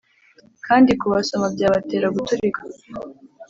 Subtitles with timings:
[0.65, 2.61] kandi kubasoma byabatera guturika